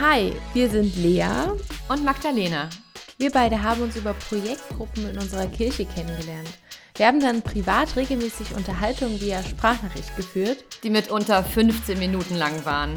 [0.00, 1.28] Hi, wir sind Lea
[1.88, 2.70] und Magdalena.
[3.18, 6.48] Wir beide haben uns über Projektgruppen in unserer Kirche kennengelernt.
[6.96, 12.94] Wir haben dann privat regelmäßig Unterhaltungen via Sprachnachricht geführt, die mitunter 15 Minuten lang waren.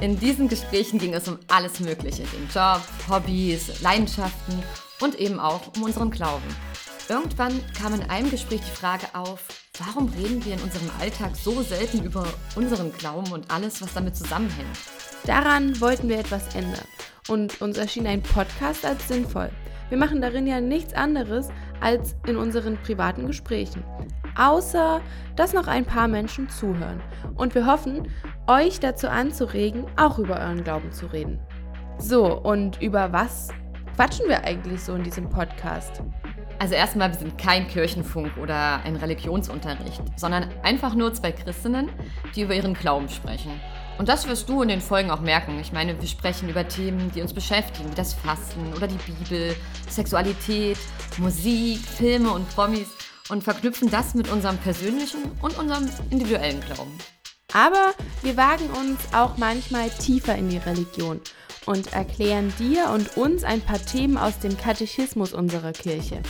[0.00, 4.62] In diesen Gesprächen ging es um alles Mögliche, den Job, Hobbys, Leidenschaften
[5.00, 6.46] und eben auch um unseren Glauben.
[7.08, 9.40] Irgendwann kam in einem Gespräch die Frage auf,
[9.78, 14.16] warum reden wir in unserem Alltag so selten über unseren Glauben und alles, was damit
[14.16, 14.78] zusammenhängt?
[15.24, 16.86] Daran wollten wir etwas ändern
[17.28, 19.50] und uns erschien ein Podcast als sinnvoll.
[19.88, 21.48] Wir machen darin ja nichts anderes
[21.80, 23.84] als in unseren privaten Gesprächen.
[24.36, 25.00] Außer,
[25.34, 27.00] dass noch ein paar Menschen zuhören.
[27.36, 28.08] Und wir hoffen,
[28.46, 31.40] euch dazu anzuregen, auch über euren Glauben zu reden.
[31.98, 33.48] So, und über was
[33.94, 36.02] quatschen wir eigentlich so in diesem Podcast?
[36.58, 41.90] Also erstmal, wir sind kein Kirchenfunk oder ein Religionsunterricht, sondern einfach nur zwei Christinnen,
[42.34, 43.52] die über ihren Glauben sprechen.
[43.98, 45.58] Und das wirst du in den Folgen auch merken.
[45.58, 49.56] Ich meine, wir sprechen über Themen, die uns beschäftigen, wie das Fasten oder die Bibel,
[49.88, 50.78] Sexualität,
[51.16, 52.88] Musik, Filme und Promis
[53.30, 56.92] und verknüpfen das mit unserem persönlichen und unserem individuellen Glauben.
[57.56, 61.22] Aber wir wagen uns auch manchmal tiefer in die Religion
[61.64, 66.20] und erklären dir und uns ein paar Themen aus dem Katechismus unserer Kirche.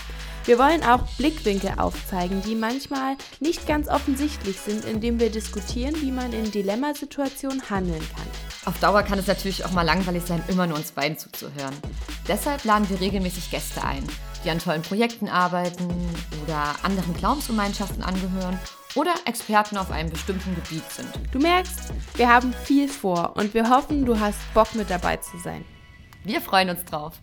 [0.44, 6.12] Wir wollen auch Blickwinkel aufzeigen, die manchmal nicht ganz offensichtlich sind, indem wir diskutieren, wie
[6.12, 8.26] man in Dilemmasituationen handeln kann.
[8.64, 11.74] Auf Dauer kann es natürlich auch mal langweilig sein, immer nur uns beiden zuzuhören.
[12.28, 14.06] Deshalb laden wir regelmäßig Gäste ein,
[14.44, 15.88] die an tollen Projekten arbeiten
[16.44, 18.60] oder anderen Glaubensgemeinschaften angehören
[18.96, 21.08] oder Experten auf einem bestimmten Gebiet sind.
[21.30, 25.38] Du merkst, wir haben viel vor und wir hoffen, du hast Bock mit dabei zu
[25.38, 25.64] sein.
[26.24, 27.22] Wir freuen uns drauf.